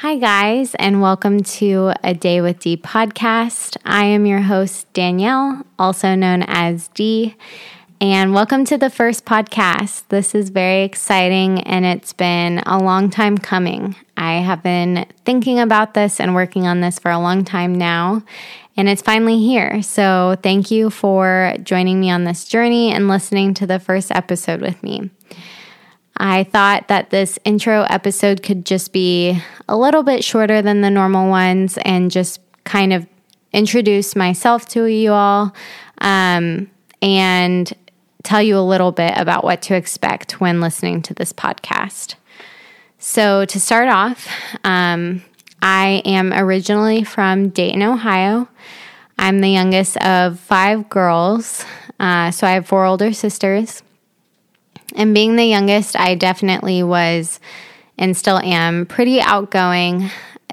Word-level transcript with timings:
Hi, 0.00 0.16
guys, 0.16 0.74
and 0.76 1.02
welcome 1.02 1.42
to 1.42 1.92
a 2.02 2.14
Day 2.14 2.40
with 2.40 2.60
D 2.60 2.78
podcast. 2.78 3.76
I 3.84 4.06
am 4.06 4.24
your 4.24 4.40
host, 4.40 4.90
Danielle, 4.94 5.66
also 5.78 6.14
known 6.14 6.42
as 6.48 6.88
D, 6.88 7.36
and 8.00 8.32
welcome 8.32 8.64
to 8.64 8.78
the 8.78 8.88
first 8.88 9.26
podcast. 9.26 10.04
This 10.08 10.34
is 10.34 10.48
very 10.48 10.84
exciting, 10.84 11.60
and 11.64 11.84
it's 11.84 12.14
been 12.14 12.60
a 12.60 12.78
long 12.78 13.10
time 13.10 13.36
coming. 13.36 13.94
I 14.16 14.36
have 14.36 14.62
been 14.62 15.04
thinking 15.26 15.60
about 15.60 15.92
this 15.92 16.18
and 16.18 16.34
working 16.34 16.66
on 16.66 16.80
this 16.80 16.98
for 16.98 17.10
a 17.10 17.20
long 17.20 17.44
time 17.44 17.74
now, 17.74 18.22
and 18.78 18.88
it's 18.88 19.02
finally 19.02 19.38
here. 19.38 19.82
So, 19.82 20.34
thank 20.42 20.70
you 20.70 20.88
for 20.88 21.54
joining 21.62 22.00
me 22.00 22.10
on 22.10 22.24
this 22.24 22.46
journey 22.46 22.90
and 22.90 23.06
listening 23.06 23.52
to 23.52 23.66
the 23.66 23.78
first 23.78 24.10
episode 24.12 24.62
with 24.62 24.82
me. 24.82 25.10
I 26.22 26.44
thought 26.44 26.88
that 26.88 27.08
this 27.08 27.38
intro 27.46 27.84
episode 27.84 28.42
could 28.42 28.66
just 28.66 28.92
be 28.92 29.42
a 29.66 29.76
little 29.76 30.02
bit 30.02 30.22
shorter 30.22 30.60
than 30.60 30.82
the 30.82 30.90
normal 30.90 31.30
ones 31.30 31.78
and 31.78 32.10
just 32.10 32.40
kind 32.64 32.92
of 32.92 33.06
introduce 33.54 34.14
myself 34.14 34.68
to 34.68 34.84
you 34.84 35.12
all 35.12 35.54
um, 36.02 36.70
and 37.00 37.72
tell 38.22 38.42
you 38.42 38.58
a 38.58 38.60
little 38.60 38.92
bit 38.92 39.14
about 39.16 39.44
what 39.44 39.62
to 39.62 39.74
expect 39.74 40.42
when 40.42 40.60
listening 40.60 41.00
to 41.02 41.14
this 41.14 41.32
podcast. 41.32 42.16
So, 42.98 43.46
to 43.46 43.58
start 43.58 43.88
off, 43.88 44.28
um, 44.62 45.22
I 45.62 46.02
am 46.04 46.34
originally 46.34 47.02
from 47.02 47.48
Dayton, 47.48 47.82
Ohio. 47.82 48.46
I'm 49.18 49.40
the 49.40 49.48
youngest 49.48 49.96
of 49.96 50.38
five 50.38 50.90
girls, 50.90 51.64
uh, 51.98 52.30
so 52.30 52.46
I 52.46 52.50
have 52.50 52.66
four 52.66 52.84
older 52.84 53.14
sisters. 53.14 53.82
And 54.96 55.14
being 55.14 55.36
the 55.36 55.44
youngest, 55.44 55.96
I 55.96 56.14
definitely 56.14 56.82
was 56.82 57.40
and 57.98 58.16
still 58.16 58.38
am 58.38 58.86
pretty 58.86 59.20
outgoing, 59.20 60.10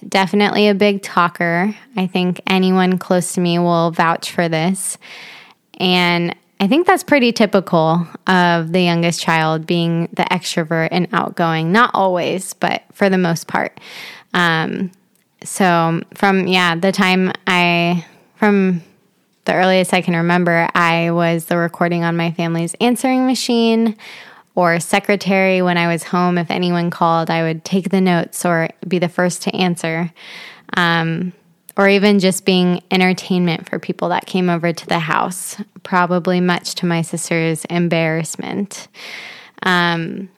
definitely 0.08 0.68
a 0.68 0.76
big 0.76 1.02
talker. 1.02 1.74
I 1.96 2.08
think 2.08 2.42
anyone 2.46 2.98
close 2.98 3.34
to 3.34 3.42
me 3.42 3.58
will 3.58 3.92
vouch 3.92 4.32
for 4.32 4.50
this. 4.50 4.98
And 5.80 6.36
I 6.60 6.68
think 6.68 6.88
that's 6.88 7.04
pretty 7.04 7.32
typical 7.32 8.08
of 8.26 8.72
the 8.74 8.82
youngest 8.82 9.22
child 9.22 9.66
being 9.66 10.10
the 10.14 10.24
extrovert 10.24 10.90
and 10.92 11.08
outgoing. 11.14 11.72
Not 11.72 11.92
always, 11.94 12.54
but 12.54 12.84
for 12.94 13.10
the 13.10 13.18
most 13.18 13.48
part. 13.48 13.80
Um, 14.34 14.92
so, 15.44 16.02
from, 16.16 16.48
yeah, 16.48 16.76
the 16.76 16.92
time 16.92 17.32
I, 17.46 18.06
from 18.36 18.82
the 19.48 19.56
earliest 19.56 19.94
I 19.94 20.02
can 20.02 20.16
remember, 20.16 20.70
I 20.76 21.10
was 21.12 21.46
the 21.46 21.58
recording 21.58 22.04
on 22.04 22.16
my 22.16 22.32
family's 22.32 22.76
answering 22.76 23.26
machine 23.26 23.96
or 24.54 24.80
secretary 24.80 25.62
when 25.62 25.78
I 25.78 25.88
was 25.88 26.04
home. 26.04 26.38
If 26.38 26.52
anyone 26.52 26.92
called, 26.92 27.30
I 27.30 27.44
would 27.44 27.66
take 27.66 27.90
the 27.90 28.02
notes 28.02 28.46
or 28.46 28.70
be 28.88 29.00
the 29.00 29.10
first 29.10 29.42
to 29.44 29.56
answer. 29.56 30.12
Um, 30.76 31.34
or 31.78 31.88
even 31.88 32.20
just 32.20 32.44
being 32.44 32.82
entertainment 32.92 33.70
for 33.70 33.80
people 33.80 34.10
that 34.10 34.26
came 34.26 34.50
over 34.50 34.74
to 34.74 34.88
the 34.88 35.00
house, 35.00 35.56
probably 35.84 36.42
much 36.42 36.76
to 36.76 36.86
my 36.86 37.02
sister's 37.02 37.66
embarrassment. 37.66 38.88
Um, 39.64 40.30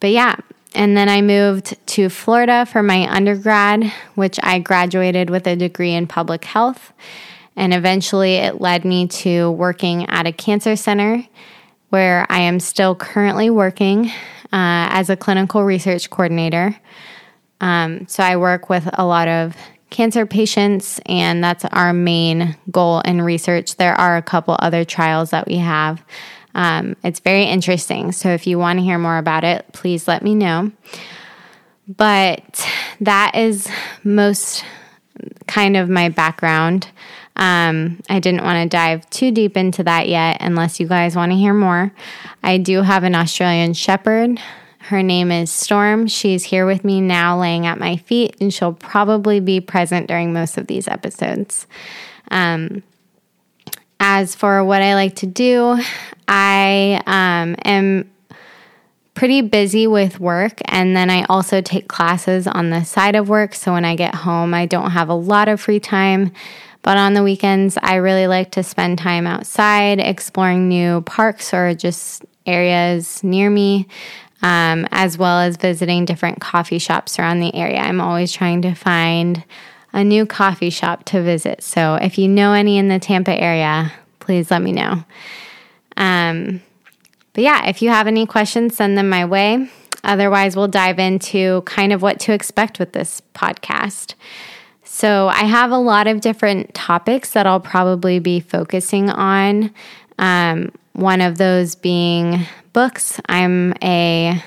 but 0.00 0.10
yeah, 0.10 0.36
and 0.74 0.96
then 0.96 1.08
I 1.08 1.20
moved 1.22 1.76
to 1.88 2.08
Florida 2.08 2.66
for 2.66 2.82
my 2.82 3.06
undergrad, 3.14 3.92
which 4.14 4.38
I 4.42 4.58
graduated 4.58 5.30
with 5.30 5.46
a 5.46 5.56
degree 5.56 5.92
in 5.92 6.06
public 6.06 6.44
health. 6.44 6.92
And 7.58 7.74
eventually 7.74 8.36
it 8.36 8.60
led 8.60 8.84
me 8.84 9.08
to 9.08 9.50
working 9.50 10.08
at 10.08 10.28
a 10.28 10.32
cancer 10.32 10.76
center 10.76 11.26
where 11.88 12.24
I 12.30 12.38
am 12.38 12.60
still 12.60 12.94
currently 12.94 13.50
working 13.50 14.06
uh, 14.52 14.86
as 14.92 15.10
a 15.10 15.16
clinical 15.16 15.64
research 15.64 16.08
coordinator. 16.08 16.76
Um, 17.60 18.06
so 18.06 18.22
I 18.22 18.36
work 18.36 18.70
with 18.70 18.88
a 18.92 19.04
lot 19.04 19.26
of 19.26 19.56
cancer 19.90 20.24
patients, 20.24 21.00
and 21.06 21.42
that's 21.42 21.64
our 21.64 21.92
main 21.92 22.56
goal 22.70 23.00
in 23.00 23.22
research. 23.22 23.74
There 23.74 23.94
are 23.94 24.16
a 24.16 24.22
couple 24.22 24.56
other 24.60 24.84
trials 24.84 25.30
that 25.30 25.48
we 25.48 25.56
have. 25.56 26.00
Um, 26.54 26.94
it's 27.02 27.18
very 27.20 27.44
interesting. 27.44 28.12
So 28.12 28.28
if 28.28 28.46
you 28.46 28.58
want 28.58 28.78
to 28.78 28.84
hear 28.84 28.98
more 28.98 29.18
about 29.18 29.42
it, 29.42 29.66
please 29.72 30.06
let 30.06 30.22
me 30.22 30.36
know. 30.36 30.70
But 31.88 32.64
that 33.00 33.34
is 33.34 33.68
most 34.04 34.64
kind 35.48 35.76
of 35.76 35.88
my 35.88 36.08
background. 36.08 36.86
Um, 37.38 38.00
I 38.10 38.18
didn't 38.18 38.42
want 38.42 38.62
to 38.62 38.76
dive 38.76 39.08
too 39.10 39.30
deep 39.30 39.56
into 39.56 39.84
that 39.84 40.08
yet, 40.08 40.38
unless 40.40 40.80
you 40.80 40.88
guys 40.88 41.14
want 41.14 41.32
to 41.32 41.36
hear 41.36 41.54
more. 41.54 41.92
I 42.42 42.58
do 42.58 42.82
have 42.82 43.04
an 43.04 43.14
Australian 43.14 43.74
Shepherd. 43.74 44.40
Her 44.78 45.02
name 45.02 45.30
is 45.30 45.52
Storm. 45.52 46.06
She's 46.06 46.44
here 46.44 46.66
with 46.66 46.82
me 46.82 47.00
now, 47.00 47.38
laying 47.38 47.66
at 47.66 47.78
my 47.78 47.96
feet, 47.96 48.36
and 48.40 48.52
she'll 48.52 48.72
probably 48.72 49.38
be 49.38 49.60
present 49.60 50.08
during 50.08 50.32
most 50.32 50.58
of 50.58 50.66
these 50.66 50.88
episodes. 50.88 51.66
Um, 52.30 52.82
as 54.00 54.34
for 54.34 54.64
what 54.64 54.82
I 54.82 54.94
like 54.94 55.16
to 55.16 55.26
do, 55.26 55.78
I 56.26 57.02
um, 57.06 57.56
am 57.64 58.10
pretty 59.14 59.42
busy 59.42 59.86
with 59.86 60.20
work, 60.20 60.60
and 60.66 60.96
then 60.96 61.10
I 61.10 61.24
also 61.24 61.60
take 61.60 61.88
classes 61.88 62.46
on 62.46 62.70
the 62.70 62.84
side 62.84 63.16
of 63.16 63.28
work. 63.28 63.54
So 63.54 63.72
when 63.72 63.84
I 63.84 63.96
get 63.96 64.14
home, 64.14 64.54
I 64.54 64.66
don't 64.66 64.92
have 64.92 65.08
a 65.08 65.14
lot 65.14 65.48
of 65.48 65.60
free 65.60 65.80
time. 65.80 66.32
But 66.82 66.96
on 66.96 67.14
the 67.14 67.22
weekends, 67.22 67.76
I 67.82 67.96
really 67.96 68.26
like 68.26 68.52
to 68.52 68.62
spend 68.62 68.98
time 68.98 69.26
outside 69.26 70.00
exploring 70.00 70.68
new 70.68 71.02
parks 71.02 71.52
or 71.52 71.74
just 71.74 72.24
areas 72.46 73.22
near 73.22 73.50
me, 73.50 73.86
um, 74.42 74.86
as 74.90 75.18
well 75.18 75.40
as 75.40 75.56
visiting 75.56 76.04
different 76.04 76.40
coffee 76.40 76.78
shops 76.78 77.18
around 77.18 77.40
the 77.40 77.54
area. 77.54 77.78
I'm 77.78 78.00
always 78.00 78.32
trying 78.32 78.62
to 78.62 78.74
find 78.74 79.44
a 79.92 80.04
new 80.04 80.26
coffee 80.26 80.70
shop 80.70 81.04
to 81.06 81.22
visit. 81.22 81.62
So 81.62 81.94
if 81.96 82.18
you 82.18 82.28
know 82.28 82.52
any 82.52 82.78
in 82.78 82.88
the 82.88 82.98
Tampa 82.98 83.32
area, 83.38 83.92
please 84.20 84.50
let 84.50 84.62
me 84.62 84.72
know. 84.72 85.04
Um, 85.96 86.62
but 87.32 87.44
yeah, 87.44 87.66
if 87.66 87.82
you 87.82 87.90
have 87.90 88.06
any 88.06 88.26
questions, 88.26 88.76
send 88.76 88.96
them 88.96 89.08
my 89.08 89.24
way. 89.24 89.68
Otherwise, 90.04 90.54
we'll 90.56 90.68
dive 90.68 90.98
into 90.98 91.62
kind 91.62 91.92
of 91.92 92.02
what 92.02 92.20
to 92.20 92.32
expect 92.32 92.78
with 92.78 92.92
this 92.92 93.20
podcast. 93.34 94.14
So, 94.98 95.28
I 95.28 95.44
have 95.44 95.70
a 95.70 95.78
lot 95.78 96.08
of 96.08 96.20
different 96.20 96.74
topics 96.74 97.30
that 97.34 97.46
I'll 97.46 97.60
probably 97.60 98.18
be 98.18 98.40
focusing 98.40 99.10
on. 99.10 99.72
Um, 100.18 100.72
one 100.92 101.20
of 101.20 101.38
those 101.38 101.76
being 101.76 102.40
books. 102.72 103.20
I'm 103.28 103.74
a 103.80 104.42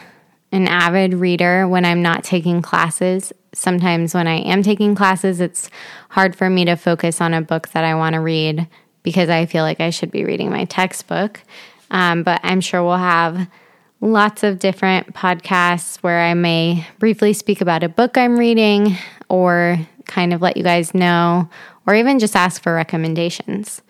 an 0.52 0.68
avid 0.68 1.14
reader 1.14 1.70
when 1.70 1.86
I'm 1.86 2.02
not 2.02 2.26
taking 2.26 2.62
classes. 2.62 3.32
Sometimes 3.54 4.14
when 4.14 4.28
I 4.28 4.40
am 4.40 4.62
taking 4.62 4.94
classes, 4.94 5.40
it's 5.40 5.70
hard 6.10 6.36
for 6.36 6.50
me 6.50 6.66
to 6.66 6.76
focus 6.76 7.22
on 7.22 7.34
a 7.34 7.42
book 7.42 7.70
that 7.70 7.86
I 7.86 7.96
want 7.96 8.16
to 8.16 8.20
read 8.20 8.68
because 9.04 9.30
I 9.30 9.46
feel 9.46 9.64
like 9.64 9.80
I 9.80 9.90
should 9.90 10.12
be 10.12 10.26
reading 10.26 10.50
my 10.50 10.66
textbook. 10.66 11.40
Um, 11.92 12.24
but 12.24 12.42
I'm 12.44 12.60
sure 12.60 12.84
we'll 12.84 12.98
have 12.98 13.48
lots 14.02 14.44
of 14.44 14.60
different 14.60 15.14
podcasts 15.14 15.98
where 16.00 16.20
I 16.20 16.34
may 16.34 16.86
briefly 17.00 17.32
speak 17.32 17.62
about 17.62 17.84
a 17.84 17.90
book 17.90 18.18
I'm 18.18 18.38
reading 18.38 18.98
or 19.30 19.80
kind 20.12 20.34
of 20.34 20.42
let 20.42 20.58
you 20.58 20.64
guys 20.64 20.94
know, 20.94 21.50
or 21.88 21.96
even 21.96 22.20
just 22.20 22.36
ask 22.36 22.62
for 22.62 22.74
recommendations. 22.76 23.82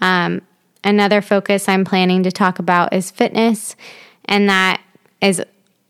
Um, 0.00 0.42
another 0.84 1.20
focus 1.20 1.68
I'm 1.68 1.84
planning 1.84 2.22
to 2.22 2.32
talk 2.32 2.58
about 2.58 2.92
is 2.94 3.10
fitness, 3.10 3.76
and 4.24 4.48
that 4.48 4.80
is 5.20 5.42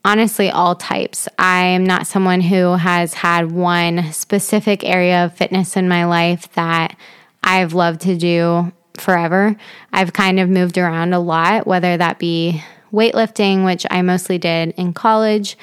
honestly 0.05 0.51
all 0.51 0.75
types. 0.75 1.29
I 1.39 1.65
am 1.65 1.85
not 1.85 2.07
someone 2.07 2.41
who 2.41 2.77
has 2.77 3.15
had 3.15 3.53
one 3.53 4.13
specific 4.13 4.85
area 4.85 5.25
of 5.25 5.37
fitness 5.37 5.77
in 5.77 5.89
my 5.89 6.05
life 6.05 6.53
that 6.55 6.97
I've 7.43 7.75
loved 7.75 8.01
to 8.03 8.17
do 8.17 8.73
forever. 8.97 9.57
I've 9.93 10.13
kind 10.13 10.41
of 10.41 10.49
moved 10.49 10.79
around 10.79 11.13
a 11.13 11.21
lot, 11.21 11.67
whether 11.67 11.97
that 11.97 12.19
be 12.19 12.63
weightlifting, 12.93 13.65
which 13.65 13.85
I 13.91 14.01
mostly 14.03 14.39
did 14.39 14.71
in 14.77 14.93
college, 14.93 15.59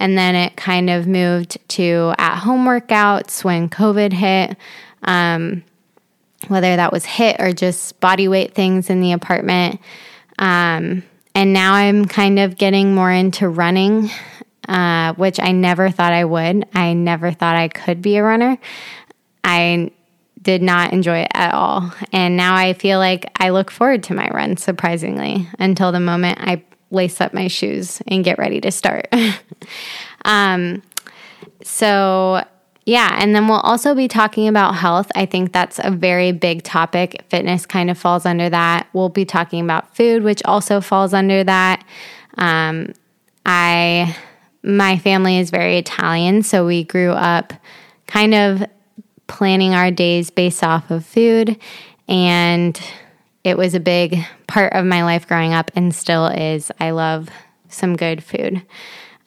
and 0.00 0.16
then 0.16 0.34
it 0.34 0.56
kind 0.56 0.88
of 0.88 1.06
moved 1.06 1.58
to 1.68 2.14
at 2.18 2.38
home 2.38 2.64
workouts 2.64 3.44
when 3.44 3.68
COVID 3.68 4.12
hit, 4.14 4.56
um, 5.02 5.62
whether 6.48 6.74
that 6.74 6.90
was 6.90 7.04
HIIT 7.04 7.38
or 7.38 7.52
just 7.52 8.00
body 8.00 8.26
weight 8.26 8.54
things 8.54 8.88
in 8.88 9.02
the 9.02 9.12
apartment. 9.12 9.78
Um, 10.38 11.02
and 11.34 11.52
now 11.52 11.74
I'm 11.74 12.06
kind 12.06 12.38
of 12.38 12.56
getting 12.56 12.94
more 12.94 13.12
into 13.12 13.46
running, 13.46 14.10
uh, 14.66 15.12
which 15.14 15.38
I 15.38 15.52
never 15.52 15.90
thought 15.90 16.14
I 16.14 16.24
would. 16.24 16.66
I 16.74 16.94
never 16.94 17.30
thought 17.30 17.56
I 17.56 17.68
could 17.68 18.00
be 18.00 18.16
a 18.16 18.22
runner. 18.22 18.58
I 19.44 19.90
did 20.40 20.62
not 20.62 20.94
enjoy 20.94 21.18
it 21.18 21.30
at 21.34 21.52
all. 21.52 21.92
And 22.10 22.38
now 22.38 22.54
I 22.56 22.72
feel 22.72 22.98
like 22.98 23.30
I 23.36 23.50
look 23.50 23.70
forward 23.70 24.02
to 24.04 24.14
my 24.14 24.30
run, 24.30 24.56
surprisingly, 24.56 25.46
until 25.58 25.92
the 25.92 26.00
moment 26.00 26.38
I 26.40 26.64
lace 26.90 27.20
up 27.20 27.32
my 27.32 27.48
shoes 27.48 28.02
and 28.06 28.24
get 28.24 28.38
ready 28.38 28.60
to 28.60 28.70
start. 28.70 29.08
um, 30.24 30.82
so, 31.62 32.44
yeah, 32.86 33.16
and 33.20 33.34
then 33.34 33.48
we'll 33.48 33.60
also 33.60 33.94
be 33.94 34.08
talking 34.08 34.48
about 34.48 34.74
health. 34.74 35.10
I 35.14 35.26
think 35.26 35.52
that's 35.52 35.78
a 35.82 35.90
very 35.90 36.32
big 36.32 36.62
topic. 36.62 37.24
Fitness 37.28 37.66
kind 37.66 37.90
of 37.90 37.98
falls 37.98 38.26
under 38.26 38.48
that. 38.50 38.88
We'll 38.92 39.08
be 39.08 39.24
talking 39.24 39.62
about 39.62 39.94
food, 39.94 40.22
which 40.22 40.42
also 40.44 40.80
falls 40.80 41.14
under 41.14 41.44
that. 41.44 41.84
Um, 42.38 42.94
I 43.46 44.16
my 44.62 44.98
family 44.98 45.38
is 45.38 45.50
very 45.50 45.78
Italian, 45.78 46.42
so 46.42 46.66
we 46.66 46.84
grew 46.84 47.12
up 47.12 47.52
kind 48.06 48.34
of 48.34 48.62
planning 49.26 49.74
our 49.74 49.90
days 49.90 50.30
based 50.30 50.62
off 50.62 50.90
of 50.90 51.06
food. 51.06 51.56
And 52.08 52.78
it 53.44 53.56
was 53.56 53.74
a 53.74 53.80
big 53.80 54.18
part 54.46 54.72
of 54.72 54.84
my 54.84 55.02
life 55.04 55.26
growing 55.26 55.52
up 55.52 55.70
and 55.74 55.94
still 55.94 56.26
is. 56.26 56.70
I 56.78 56.90
love 56.90 57.28
some 57.68 57.96
good 57.96 58.22
food. 58.22 58.62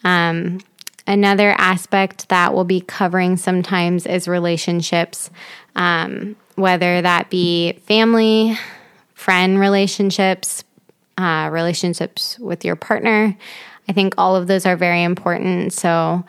Um, 0.04 0.60
another 1.08 1.52
aspect 1.58 2.30
that 2.30 2.54
we'll 2.54 2.64
be 2.64 2.82
covering 2.82 3.38
sometimes 3.38 4.06
is 4.06 4.28
relationships, 4.28 5.30
um, 5.76 6.36
whether 6.56 7.02
that 7.02 7.30
be 7.30 7.74
family, 7.86 8.58
friend 9.14 9.60
relationships, 9.60 10.64
uh, 11.18 11.50
relationships 11.52 12.38
with 12.40 12.66
your 12.66 12.76
partner. 12.76 13.36
I 13.88 13.94
think 13.94 14.14
all 14.18 14.36
of 14.36 14.48
those 14.48 14.66
are 14.66 14.76
very 14.76 15.04
important. 15.04 15.74
So 15.74 16.24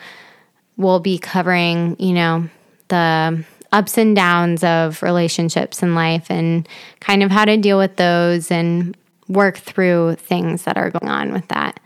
we'll 0.76 1.00
be 1.00 1.18
covering, 1.18 1.96
you 1.98 2.12
know, 2.12 2.48
the 2.88 3.44
ups 3.74 3.98
and 3.98 4.14
downs 4.14 4.62
of 4.62 5.02
relationships 5.02 5.82
in 5.82 5.96
life 5.96 6.30
and 6.30 6.68
kind 7.00 7.24
of 7.24 7.30
how 7.32 7.44
to 7.44 7.56
deal 7.56 7.76
with 7.76 7.96
those 7.96 8.50
and 8.52 8.96
work 9.26 9.58
through 9.58 10.14
things 10.14 10.62
that 10.62 10.76
are 10.76 10.90
going 10.90 11.10
on 11.10 11.32
with 11.32 11.46
that. 11.48 11.80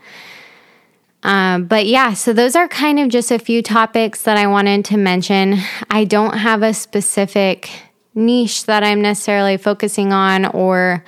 Um, 1.23 1.65
but 1.65 1.87
yeah, 1.87 2.13
so 2.13 2.31
those 2.31 2.55
are 2.55 2.67
kind 2.67 2.99
of 2.99 3.09
just 3.09 3.31
a 3.31 3.39
few 3.39 3.63
topics 3.63 4.21
that 4.21 4.37
I 4.37 4.45
wanted 4.45 4.85
to 4.85 4.97
mention. 4.97 5.57
I 5.89 6.05
don't 6.05 6.37
have 6.37 6.61
a 6.61 6.75
specific 6.75 7.69
niche 8.13 8.65
that 8.65 8.83
I'm 8.83 9.01
necessarily 9.01 9.57
focusing 9.57 10.13
on 10.13 10.45
or 10.45 11.03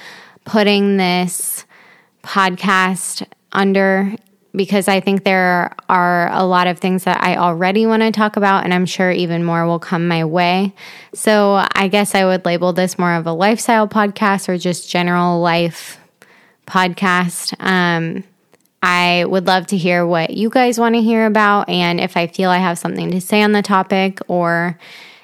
putting 0.45 0.97
this 0.97 1.65
podcast 2.23 3.23
under 3.51 4.15
because 4.53 4.87
I 4.87 4.99
think 4.99 5.23
there 5.23 5.73
are 5.87 6.29
a 6.31 6.45
lot 6.45 6.67
of 6.67 6.79
things 6.79 7.05
that 7.05 7.23
I 7.23 7.37
already 7.37 7.85
want 7.85 8.01
to 8.01 8.11
talk 8.11 8.35
about, 8.35 8.63
and 8.63 8.73
I'm 8.73 8.85
sure 8.85 9.11
even 9.11 9.43
more 9.43 9.65
will 9.65 9.79
come 9.79 10.07
my 10.07 10.25
way. 10.25 10.73
So 11.13 11.65
I 11.73 11.87
guess 11.87 12.15
I 12.15 12.25
would 12.25 12.45
label 12.45 12.73
this 12.73 12.99
more 12.99 13.13
of 13.13 13.25
a 13.25 13.33
lifestyle 13.33 13.87
podcast 13.87 14.49
or 14.49 14.57
just 14.57 14.89
general 14.89 15.39
life 15.39 15.99
podcast. 16.67 17.53
Um, 17.59 18.23
I 18.83 19.25
would 19.25 19.47
love 19.47 19.67
to 19.67 19.77
hear 19.77 20.05
what 20.05 20.31
you 20.31 20.49
guys 20.49 20.79
want 20.79 20.95
to 20.95 21.01
hear 21.01 21.25
about, 21.25 21.69
and 21.69 21.99
if 21.99 22.17
I 22.17 22.27
feel 22.27 22.49
I 22.49 22.57
have 22.57 22.77
something 22.77 23.11
to 23.11 23.21
say 23.21 23.43
on 23.43 23.53
the 23.53 23.61
topic, 23.61 24.19
or 24.27 24.77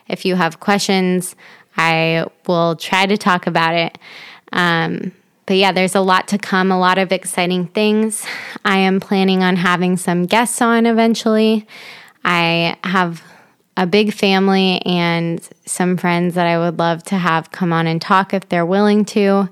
if 0.07 0.25
you 0.25 0.35
have 0.35 0.59
questions, 0.59 1.35
I 1.75 2.25
will 2.47 2.75
try 2.75 3.05
to 3.05 3.17
talk 3.17 3.45
about 3.45 3.73
it. 3.75 3.97
Um, 4.53 5.11
but 5.47 5.55
yeah, 5.55 5.71
there's 5.71 5.95
a 5.95 6.01
lot 6.01 6.27
to 6.27 6.37
come, 6.37 6.71
a 6.71 6.77
lot 6.77 6.97
of 6.97 7.13
exciting 7.13 7.67
things. 7.67 8.25
I 8.65 8.79
am 8.79 8.99
planning 8.99 9.43
on 9.43 9.55
having 9.55 9.95
some 9.95 10.25
guests 10.25 10.61
on 10.61 10.85
eventually. 10.85 11.65
I 12.25 12.77
have 12.83 13.23
a 13.77 13.87
big 13.87 14.13
family 14.13 14.81
and 14.85 15.47
some 15.65 15.95
friends 15.95 16.35
that 16.35 16.47
I 16.47 16.57
would 16.57 16.77
love 16.77 17.01
to 17.03 17.15
have 17.15 17.51
come 17.51 17.71
on 17.71 17.87
and 17.87 18.01
talk 18.01 18.33
if 18.33 18.49
they're 18.49 18.65
willing 18.65 19.05
to, 19.05 19.47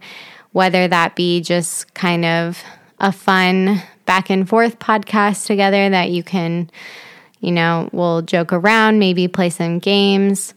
whether 0.52 0.86
that 0.86 1.16
be 1.16 1.40
just 1.40 1.94
kind 1.94 2.26
of 2.26 2.62
a 3.00 3.14
fun 3.14 3.82
back 4.06 4.30
and 4.30 4.48
forth 4.50 4.80
podcast 4.80 5.46
together 5.46 5.90
that 5.90 6.10
you 6.12 6.24
can, 6.24 6.70
you 7.40 7.54
know, 7.54 7.90
we'll 7.94 8.22
joke 8.22 8.52
around, 8.52 9.00
maybe 9.00 9.30
play 9.30 9.50
some 9.50 9.80
games. 9.80 10.54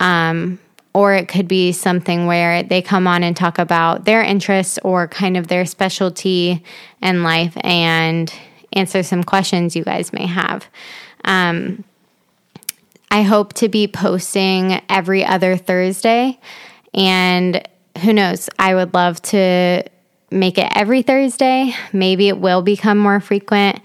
Um, 0.00 0.58
or 0.94 1.14
it 1.14 1.28
could 1.28 1.48
be 1.48 1.72
something 1.72 2.26
where 2.26 2.62
they 2.62 2.82
come 2.82 3.06
on 3.06 3.22
and 3.22 3.36
talk 3.36 3.58
about 3.58 4.04
their 4.04 4.22
interests 4.22 4.78
or 4.84 5.08
kind 5.08 5.36
of 5.36 5.48
their 5.48 5.64
specialty 5.64 6.62
in 7.00 7.22
life 7.22 7.56
and 7.62 8.32
answer 8.72 9.02
some 9.02 9.22
questions 9.22 9.74
you 9.74 9.84
guys 9.84 10.12
may 10.12 10.26
have. 10.26 10.66
Um, 11.24 11.84
I 13.10 13.22
hope 13.22 13.52
to 13.54 13.68
be 13.68 13.86
posting 13.88 14.80
every 14.88 15.24
other 15.24 15.56
Thursday. 15.56 16.38
And 16.94 17.66
who 18.02 18.12
knows, 18.12 18.48
I 18.58 18.74
would 18.74 18.94
love 18.94 19.20
to 19.22 19.84
make 20.30 20.58
it 20.58 20.72
every 20.74 21.02
Thursday. 21.02 21.74
Maybe 21.92 22.28
it 22.28 22.38
will 22.38 22.62
become 22.62 22.98
more 22.98 23.20
frequent. 23.20 23.80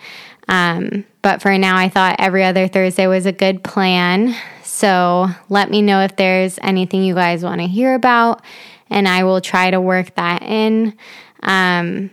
Um, 0.47 1.05
but 1.21 1.41
for 1.41 1.57
now, 1.57 1.75
I 1.75 1.89
thought 1.89 2.15
every 2.19 2.43
other 2.45 2.69
Thursday 2.69 3.05
was 3.07 3.25
a 3.25 3.33
good 3.33 3.63
plan. 3.63 4.33
So 4.77 5.27
let 5.49 5.71
me 5.71 5.81
know 5.81 6.01
if 6.01 6.17
there's 6.17 6.59
anything 6.61 7.01
you 7.01 7.15
guys 7.15 7.43
want 7.43 7.61
to 7.61 7.67
hear 7.67 7.95
about, 7.95 8.43
and 8.91 9.07
I 9.07 9.23
will 9.23 9.41
try 9.41 9.71
to 9.71 9.81
work 9.81 10.13
that 10.13 10.43
in. 10.43 10.95
Um, 11.41 12.11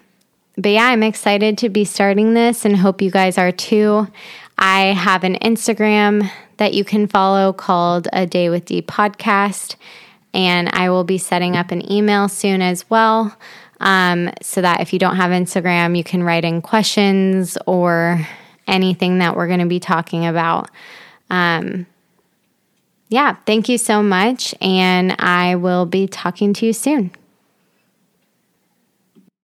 but 0.57 0.71
yeah, 0.71 0.87
I'm 0.87 1.03
excited 1.03 1.59
to 1.59 1.69
be 1.69 1.85
starting 1.85 2.33
this 2.33 2.65
and 2.65 2.75
hope 2.75 3.03
you 3.03 3.11
guys 3.11 3.37
are 3.37 3.53
too. 3.53 4.09
I 4.57 4.95
have 4.95 5.25
an 5.25 5.35
Instagram 5.43 6.31
that 6.57 6.73
you 6.73 6.85
can 6.85 7.07
follow 7.07 7.53
called 7.53 8.09
A 8.15 8.25
Day 8.25 8.49
with 8.49 8.65
D 8.65 8.81
Podcast, 8.81 9.77
and 10.33 10.71
I 10.73 10.89
will 10.89 11.05
be 11.05 11.19
setting 11.19 11.59
up 11.59 11.71
an 11.71 11.93
email 11.93 12.31
soon 12.31 12.63
as 12.63 12.89
well. 12.89 13.37
Um, 13.81 14.31
so 14.41 14.63
that 14.63 14.81
if 14.81 14.95
you 14.95 14.99
don't 14.99 15.17
have 15.17 15.33
Instagram, 15.33 15.99
you 15.99 16.05
can 16.05 16.23
write 16.23 16.47
in 16.47 16.63
questions 16.63 17.59
or 17.67 18.27
anything 18.67 19.19
that 19.19 19.37
we're 19.37 19.49
going 19.49 19.61
to 19.61 19.67
be 19.67 19.81
talking 19.81 20.25
about. 20.25 20.71
Um, 21.29 21.87
yeah, 23.09 23.37
thank 23.47 23.69
you 23.69 23.79
so 23.79 24.03
much. 24.03 24.55
And 24.61 25.15
I 25.19 25.57
will 25.57 25.87
be 25.87 26.07
talking 26.07 26.53
to 26.55 26.67
you 26.67 26.73
soon. 26.73 27.11